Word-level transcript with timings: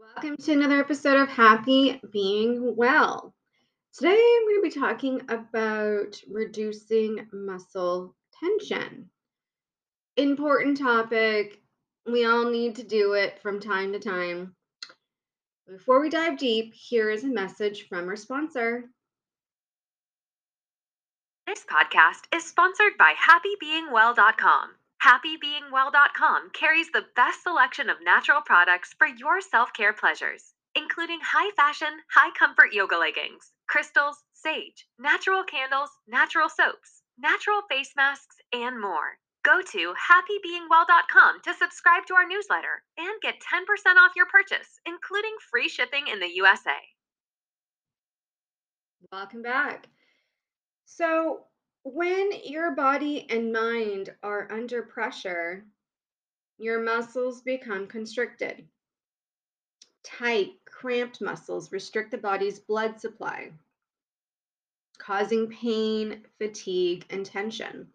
Welcome 0.00 0.38
to 0.38 0.52
another 0.52 0.80
episode 0.80 1.20
of 1.20 1.28
Happy 1.28 2.00
Being 2.10 2.74
Well. 2.74 3.34
Today 3.92 4.08
I'm 4.08 4.48
going 4.48 4.56
to 4.56 4.62
be 4.62 4.80
talking 4.80 5.20
about 5.28 6.18
reducing 6.26 7.26
muscle 7.30 8.16
tension. 8.40 9.10
Important 10.16 10.78
topic. 10.78 11.60
We 12.10 12.24
all 12.24 12.50
need 12.50 12.76
to 12.76 12.82
do 12.82 13.12
it 13.12 13.40
from 13.42 13.60
time 13.60 13.92
to 13.92 13.98
time. 13.98 14.54
Before 15.68 16.00
we 16.00 16.08
dive 16.08 16.38
deep, 16.38 16.72
here 16.72 17.10
is 17.10 17.24
a 17.24 17.28
message 17.28 17.86
from 17.86 18.08
our 18.08 18.16
sponsor. 18.16 18.88
This 21.46 21.62
podcast 21.70 22.34
is 22.34 22.46
sponsored 22.46 22.96
by 22.98 23.12
HappyBeingWell.com. 23.12 24.70
HappyBeingWell.com 25.04 26.50
carries 26.50 26.90
the 26.92 27.06
best 27.16 27.42
selection 27.42 27.88
of 27.88 28.02
natural 28.02 28.42
products 28.42 28.94
for 28.98 29.06
your 29.06 29.40
self 29.40 29.72
care 29.72 29.94
pleasures, 29.94 30.52
including 30.74 31.20
high 31.22 31.50
fashion, 31.56 31.88
high 32.14 32.30
comfort 32.38 32.72
yoga 32.72 32.98
leggings, 32.98 33.52
crystals, 33.66 34.22
sage, 34.34 34.86
natural 34.98 35.42
candles, 35.44 35.88
natural 36.06 36.50
soaps, 36.50 37.02
natural 37.18 37.62
face 37.70 37.92
masks, 37.96 38.36
and 38.52 38.78
more. 38.78 39.16
Go 39.42 39.62
to 39.62 39.94
happybeingwell.com 39.96 41.40
to 41.44 41.54
subscribe 41.54 42.04
to 42.06 42.14
our 42.14 42.26
newsletter 42.26 42.82
and 42.98 43.22
get 43.22 43.40
10% 43.40 43.96
off 43.96 44.12
your 44.14 44.26
purchase, 44.26 44.80
including 44.84 45.34
free 45.50 45.68
shipping 45.68 46.08
in 46.08 46.20
the 46.20 46.28
USA. 46.34 46.76
Welcome 49.10 49.40
back. 49.40 49.88
So, 50.84 51.46
when 51.82 52.30
your 52.44 52.72
body 52.72 53.26
and 53.30 53.52
mind 53.52 54.14
are 54.22 54.50
under 54.50 54.82
pressure, 54.82 55.64
your 56.58 56.82
muscles 56.82 57.40
become 57.40 57.86
constricted. 57.86 58.66
Tight, 60.02 60.52
cramped 60.66 61.20
muscles 61.20 61.72
restrict 61.72 62.10
the 62.10 62.18
body's 62.18 62.58
blood 62.58 63.00
supply, 63.00 63.52
causing 64.98 65.48
pain, 65.48 66.22
fatigue, 66.38 67.06
and 67.10 67.24
tension. 67.24 67.88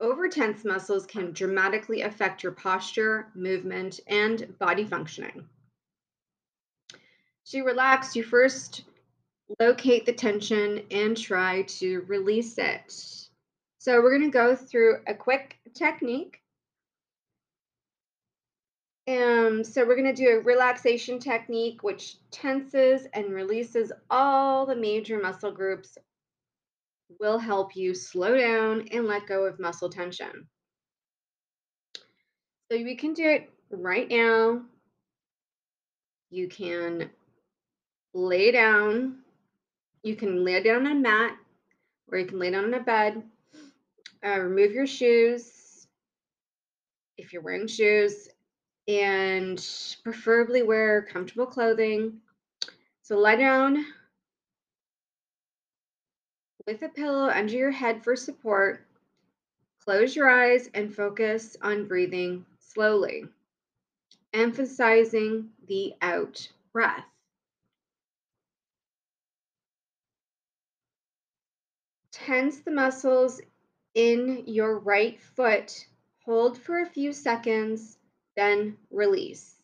Overtense 0.00 0.64
muscles 0.64 1.06
can 1.06 1.32
dramatically 1.32 2.02
affect 2.02 2.42
your 2.42 2.52
posture, 2.52 3.30
movement, 3.34 3.98
and 4.06 4.56
body 4.58 4.84
functioning. 4.84 5.48
To 7.46 7.62
relax, 7.62 8.14
you 8.14 8.22
first 8.22 8.84
locate 9.60 10.06
the 10.06 10.12
tension 10.12 10.82
and 10.90 11.16
try 11.16 11.62
to 11.62 12.00
release 12.06 12.58
it. 12.58 12.92
So 13.78 14.02
we're 14.02 14.18
going 14.18 14.30
to 14.30 14.36
go 14.36 14.54
through 14.54 14.98
a 15.06 15.14
quick 15.14 15.56
technique. 15.74 16.40
And 19.06 19.66
so 19.66 19.86
we're 19.86 19.96
going 19.96 20.14
to 20.14 20.22
do 20.22 20.28
a 20.28 20.40
relaxation 20.40 21.18
technique 21.18 21.82
which 21.82 22.16
tenses 22.30 23.06
and 23.14 23.32
releases 23.32 23.90
all 24.10 24.66
the 24.66 24.76
major 24.76 25.18
muscle 25.18 25.52
groups 25.52 25.96
will 27.18 27.38
help 27.38 27.74
you 27.74 27.94
slow 27.94 28.36
down 28.36 28.86
and 28.92 29.06
let 29.06 29.26
go 29.26 29.44
of 29.44 29.58
muscle 29.58 29.88
tension. 29.88 30.46
So 32.70 32.76
we 32.76 32.96
can 32.96 33.14
do 33.14 33.24
it 33.24 33.50
right 33.70 34.08
now. 34.10 34.60
You 36.30 36.48
can 36.48 37.08
lay 38.12 38.52
down 38.52 39.20
you 40.02 40.16
can 40.16 40.44
lay 40.44 40.62
down 40.62 40.86
on 40.86 40.92
a 40.92 40.94
mat 40.94 41.36
or 42.10 42.18
you 42.18 42.26
can 42.26 42.38
lay 42.38 42.50
down 42.50 42.64
on 42.64 42.74
a 42.74 42.80
bed. 42.80 43.22
Uh, 44.24 44.40
remove 44.40 44.72
your 44.72 44.86
shoes 44.86 45.86
if 47.16 47.32
you're 47.32 47.42
wearing 47.42 47.66
shoes 47.66 48.28
and 48.86 49.64
preferably 50.02 50.62
wear 50.62 51.02
comfortable 51.02 51.46
clothing. 51.46 52.20
So 53.02 53.18
lie 53.18 53.36
down 53.36 53.84
with 56.66 56.82
a 56.82 56.88
pillow 56.88 57.28
under 57.28 57.54
your 57.54 57.70
head 57.70 58.02
for 58.02 58.16
support. 58.16 58.84
Close 59.84 60.14
your 60.14 60.28
eyes 60.28 60.68
and 60.74 60.94
focus 60.94 61.56
on 61.62 61.88
breathing 61.88 62.44
slowly, 62.60 63.24
emphasizing 64.34 65.48
the 65.66 65.94
out 66.02 66.48
breath. 66.72 67.04
Tense 72.24 72.58
the 72.60 72.70
muscles 72.70 73.40
in 73.94 74.44
your 74.46 74.78
right 74.78 75.20
foot. 75.20 75.86
Hold 76.24 76.58
for 76.58 76.80
a 76.80 76.86
few 76.86 77.12
seconds, 77.12 77.98
then 78.36 78.76
release. 78.90 79.54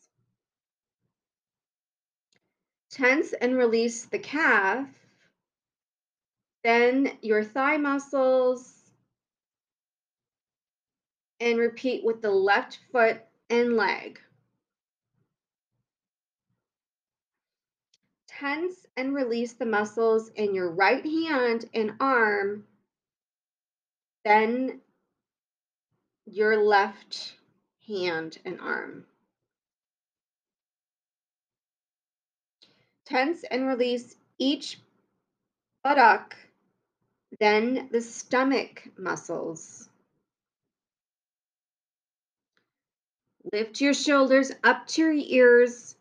Tense 2.91 3.33
and 3.33 3.57
release 3.57 4.05
the 4.05 4.19
calf, 4.19 4.89
then 6.63 7.11
your 7.23 7.43
thigh 7.43 7.77
muscles, 7.77 8.73
and 11.41 11.59
repeat 11.59 12.05
with 12.05 12.23
the 12.23 12.31
left 12.31 12.79
foot 12.93 13.21
and 13.51 13.77
leg. 13.77 14.21
Tense 18.45 18.87
and 18.97 19.15
release 19.15 19.55
the 19.55 19.65
muscles 19.65 20.29
in 20.37 20.55
your 20.55 20.71
right 20.71 21.05
hand 21.05 21.65
and 21.73 21.93
arm, 21.99 22.65
then 24.25 24.81
your 26.27 26.63
left 26.63 27.35
hand 27.87 28.37
and 28.45 28.61
arm. 28.61 29.05
Tense 33.07 33.45
and 33.51 33.67
release 33.67 34.17
each 34.39 34.79
buttock, 35.83 36.37
then 37.41 37.89
the 37.93 38.01
stomach 38.01 38.83
muscles. 38.99 39.89
Lift 43.53 43.81
your 43.81 43.95
shoulders 43.95 44.53
up 44.65 44.87
to 44.89 45.03
your 45.03 45.13
ears 45.13 45.94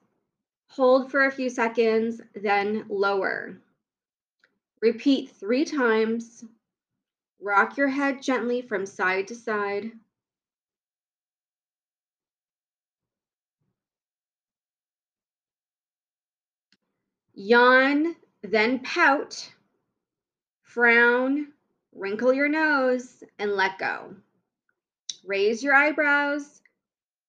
Hold 0.75 1.11
for 1.11 1.25
a 1.25 1.31
few 1.31 1.51
seconds, 1.51 2.19
then 2.33 2.85
lower. 2.89 3.61
Repeat 4.81 5.29
three 5.29 5.65
times. 5.65 6.43
Rock 7.39 7.77
your 7.77 7.89
head 7.89 8.23
gently 8.23 8.63
from 8.63 8.87
side 8.87 9.27
to 9.27 9.35
side. 9.35 9.91
Yawn, 17.35 18.15
then 18.41 18.79
pout. 18.79 19.51
Frown, 20.63 21.49
wrinkle 21.93 22.33
your 22.33 22.49
nose, 22.49 23.23
and 23.37 23.51
let 23.51 23.77
go. 23.77 24.15
Raise 25.23 25.63
your 25.63 25.75
eyebrows, 25.75 26.61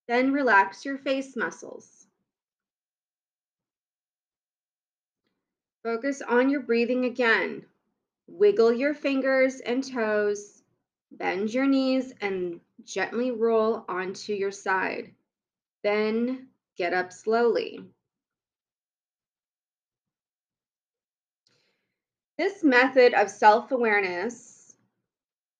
then 0.09 0.33
relax 0.33 0.87
your 0.87 0.97
face 0.97 1.37
muscles. 1.37 2.04
Focus 5.85 6.23
on 6.23 6.49
your 6.49 6.63
breathing 6.63 7.05
again. 7.05 7.67
Wiggle 8.27 8.73
your 8.73 8.95
fingers 8.95 9.61
and 9.61 9.87
toes. 9.87 10.63
Bend 11.13 11.53
your 11.53 11.67
knees 11.67 12.15
and 12.23 12.59
gently 12.85 13.31
roll 13.31 13.85
onto 13.87 14.33
your 14.33 14.51
side. 14.51 15.15
Then 15.83 16.49
get 16.79 16.95
up 16.95 17.13
slowly. 17.13 17.85
This 22.39 22.65
method 22.65 23.13
of 23.13 23.29
self 23.29 23.71
awareness 23.71 24.75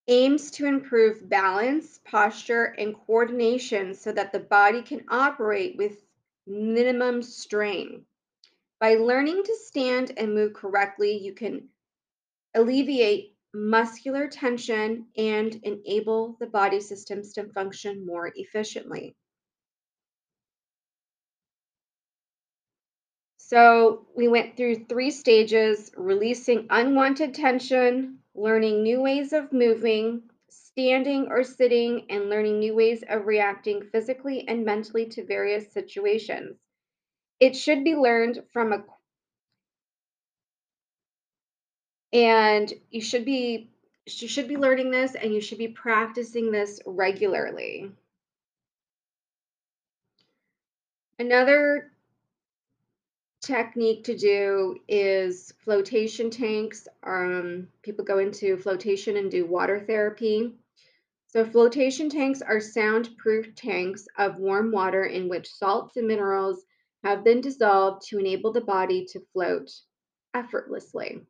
aims 0.07 0.49
to 0.51 0.65
improve 0.65 1.29
balance, 1.29 1.99
posture, 2.03 2.75
and 2.79 2.95
coordination 3.05 3.93
so 3.93 4.11
that 4.11 4.31
the 4.31 4.39
body 4.39 4.81
can 4.81 5.05
operate 5.07 5.77
with 5.77 6.03
minimum 6.47 7.21
strain. 7.21 8.07
By 8.79 8.95
learning 8.95 9.43
to 9.43 9.55
stand 9.55 10.13
and 10.17 10.33
move 10.33 10.53
correctly, 10.53 11.17
you 11.17 11.33
can 11.33 11.69
alleviate 12.55 13.35
muscular 13.53 14.27
tension 14.27 15.07
and 15.17 15.55
enable 15.63 16.37
the 16.39 16.47
body 16.47 16.79
systems 16.81 17.33
to 17.33 17.49
function 17.53 18.05
more 18.05 18.31
efficiently. 18.35 19.15
So, 23.37 24.07
we 24.13 24.27
went 24.27 24.57
through 24.57 24.87
three 24.89 25.09
stages 25.11 25.89
releasing 25.95 26.67
unwanted 26.69 27.33
tension, 27.33 28.19
learning 28.33 28.83
new 28.83 28.99
ways 29.01 29.31
of 29.31 29.53
moving, 29.53 30.29
standing 30.49 31.27
or 31.29 31.43
sitting, 31.43 32.07
and 32.09 32.29
learning 32.29 32.59
new 32.59 32.75
ways 32.75 33.05
of 33.07 33.25
reacting 33.25 33.83
physically 33.83 34.45
and 34.49 34.65
mentally 34.65 35.05
to 35.11 35.23
various 35.23 35.71
situations. 35.71 36.57
It 37.45 37.55
should 37.55 37.83
be 37.83 37.93
learned 37.93 38.41
from 38.51 38.73
a 38.73 38.83
and 42.11 42.73
you 42.89 43.01
should 43.01 43.23
be 43.23 43.69
you 44.07 44.27
should 44.27 44.47
be 44.47 44.57
learning 44.57 44.89
this 44.89 45.13
and 45.13 45.31
you 45.31 45.39
should 45.41 45.59
be 45.59 45.67
practicing 45.67 46.51
this 46.51 46.79
regularly. 46.87 47.91
Another 51.19 51.91
technique 53.41 54.05
to 54.05 54.17
do 54.17 54.79
is 54.87 55.53
flotation 55.63 56.31
tanks. 56.31 56.87
Um, 57.03 57.67
people 57.83 58.05
go 58.05 58.17
into 58.17 58.57
flotation 58.57 59.17
and 59.17 59.29
do 59.29 59.45
water 59.45 59.79
therapy. 59.79 60.55
So, 61.27 61.45
flotation 61.45 62.09
tanks 62.09 62.41
are 62.41 62.59
soundproof 62.59 63.53
tanks 63.53 64.07
of 64.17 64.37
warm 64.37 64.71
water 64.71 65.05
in 65.05 65.29
which 65.29 65.53
salts 65.53 65.95
and 65.97 66.07
minerals 66.07 66.65
have 67.05 67.23
been 67.23 67.39
dissolved 67.39 68.01
to 68.07 68.17
enable 68.17 68.51
the 68.51 68.61
body 68.61 69.05
to 69.05 69.21
float 69.31 69.69
effortlessly. 70.33 71.21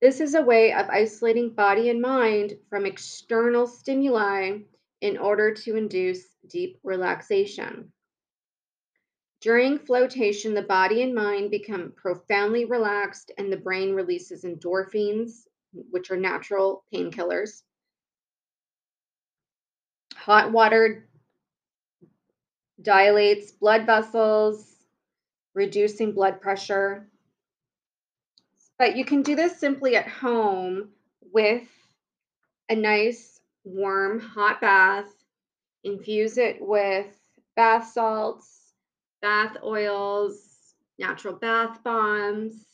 This 0.00 0.20
is 0.20 0.34
a 0.34 0.40
way 0.40 0.72
of 0.72 0.88
isolating 0.88 1.50
body 1.50 1.90
and 1.90 2.00
mind 2.00 2.54
from 2.70 2.86
external 2.86 3.66
stimuli 3.66 4.60
in 5.02 5.18
order 5.18 5.52
to 5.52 5.76
induce 5.76 6.24
deep 6.48 6.78
relaxation. 6.82 7.92
During 9.42 9.78
flotation, 9.78 10.54
the 10.54 10.62
body 10.62 11.02
and 11.02 11.14
mind 11.14 11.50
become 11.50 11.92
profoundly 11.94 12.64
relaxed, 12.64 13.30
and 13.36 13.52
the 13.52 13.58
brain 13.58 13.92
releases 13.92 14.42
endorphins, 14.42 15.46
which 15.90 16.10
are 16.10 16.16
natural 16.16 16.82
painkillers. 16.92 17.62
Hot 20.16 20.50
water 20.50 21.08
dilates 22.82 23.52
blood 23.52 23.86
vessels, 23.86 24.76
reducing 25.54 26.12
blood 26.12 26.40
pressure. 26.40 27.08
But 28.78 28.96
you 28.96 29.04
can 29.04 29.22
do 29.22 29.34
this 29.34 29.58
simply 29.58 29.96
at 29.96 30.08
home 30.08 30.90
with 31.32 31.68
a 32.68 32.76
nice 32.76 33.40
warm 33.64 34.20
hot 34.20 34.60
bath. 34.60 35.08
Infuse 35.84 36.38
it 36.38 36.58
with 36.60 37.06
bath 37.56 37.90
salts, 37.92 38.72
bath 39.20 39.56
oils, 39.64 40.74
natural 40.98 41.34
bath 41.34 41.82
bombs, 41.82 42.64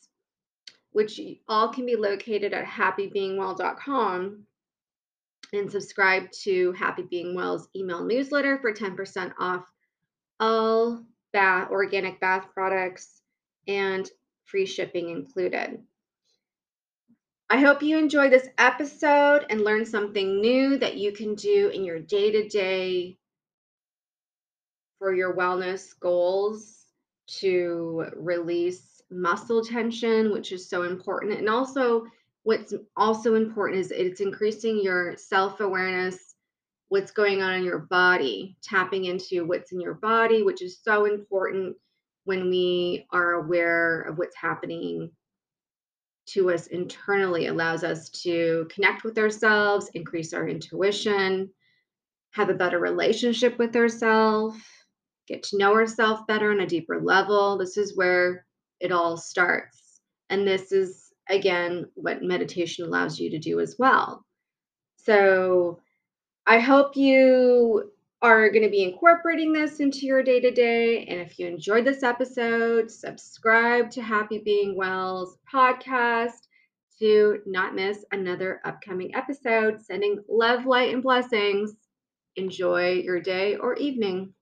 which 0.92 1.20
all 1.48 1.68
can 1.68 1.86
be 1.86 1.96
located 1.96 2.52
at 2.52 2.64
happybeingwell.com. 2.64 4.44
And 5.52 5.70
subscribe 5.70 6.30
to 6.42 6.72
Happy 6.72 7.02
Being 7.02 7.34
Well's 7.34 7.68
email 7.76 8.04
newsletter 8.04 8.58
for 8.58 8.72
10% 8.72 9.32
off 9.38 9.64
all 10.44 11.02
bath 11.32 11.70
organic 11.70 12.20
bath 12.20 12.46
products 12.52 13.22
and 13.66 14.10
free 14.44 14.66
shipping 14.66 15.08
included. 15.08 15.82
I 17.48 17.58
hope 17.60 17.82
you 17.82 17.98
enjoy 17.98 18.28
this 18.28 18.48
episode 18.58 19.46
and 19.48 19.62
learn 19.62 19.86
something 19.86 20.40
new 20.40 20.78
that 20.78 20.96
you 20.96 21.12
can 21.12 21.34
do 21.34 21.68
in 21.68 21.84
your 21.84 21.98
day 21.98 22.30
to 22.30 22.48
day 22.48 23.16
for 24.98 25.14
your 25.14 25.34
wellness 25.34 25.98
goals 25.98 26.84
to 27.38 28.06
release 28.16 29.02
muscle 29.10 29.64
tension, 29.64 30.30
which 30.30 30.52
is 30.52 30.68
so 30.68 30.82
important. 30.82 31.38
And 31.38 31.48
also, 31.48 32.04
what's 32.42 32.74
also 32.96 33.34
important 33.34 33.80
is 33.80 33.90
it's 33.90 34.20
increasing 34.20 34.82
your 34.82 35.16
self 35.16 35.60
awareness, 35.60 36.33
what's 36.88 37.10
going 37.10 37.42
on 37.42 37.54
in 37.54 37.64
your 37.64 37.80
body, 37.80 38.56
tapping 38.62 39.06
into 39.06 39.44
what's 39.44 39.72
in 39.72 39.80
your 39.80 39.94
body, 39.94 40.42
which 40.42 40.62
is 40.62 40.78
so 40.82 41.06
important 41.06 41.76
when 42.24 42.48
we 42.48 43.06
are 43.10 43.32
aware 43.32 44.02
of 44.02 44.18
what's 44.18 44.36
happening 44.36 45.10
to 46.26 46.50
us 46.50 46.68
internally 46.68 47.46
allows 47.46 47.84
us 47.84 48.08
to 48.08 48.66
connect 48.70 49.04
with 49.04 49.18
ourselves, 49.18 49.90
increase 49.94 50.32
our 50.32 50.48
intuition, 50.48 51.50
have 52.30 52.48
a 52.48 52.54
better 52.54 52.78
relationship 52.78 53.58
with 53.58 53.76
ourselves, 53.76 54.56
get 55.28 55.42
to 55.42 55.58
know 55.58 55.74
ourselves 55.74 56.22
better 56.26 56.50
on 56.50 56.60
a 56.60 56.66
deeper 56.66 57.00
level. 57.00 57.58
This 57.58 57.76
is 57.76 57.96
where 57.96 58.46
it 58.80 58.90
all 58.90 59.16
starts. 59.16 60.00
And 60.30 60.46
this 60.46 60.72
is, 60.72 61.12
again, 61.28 61.86
what 61.94 62.22
meditation 62.22 62.86
allows 62.86 63.20
you 63.20 63.30
to 63.30 63.38
do 63.38 63.60
as 63.60 63.76
well. 63.78 64.24
So 64.96 65.80
I 66.46 66.58
hope 66.58 66.94
you 66.94 67.90
are 68.20 68.50
going 68.50 68.64
to 68.64 68.70
be 68.70 68.82
incorporating 68.82 69.52
this 69.52 69.80
into 69.80 70.04
your 70.04 70.22
day 70.22 70.40
to 70.40 70.50
day. 70.50 71.04
And 71.06 71.18
if 71.20 71.38
you 71.38 71.46
enjoyed 71.46 71.86
this 71.86 72.02
episode, 72.02 72.90
subscribe 72.90 73.90
to 73.92 74.02
Happy 74.02 74.38
Being 74.38 74.76
Well's 74.76 75.38
podcast 75.50 76.48
to 76.98 77.40
not 77.46 77.74
miss 77.74 78.04
another 78.12 78.60
upcoming 78.64 79.14
episode. 79.14 79.80
Sending 79.80 80.22
love, 80.28 80.66
light, 80.66 80.92
and 80.92 81.02
blessings. 81.02 81.72
Enjoy 82.36 82.92
your 82.92 83.20
day 83.20 83.56
or 83.56 83.74
evening. 83.76 84.34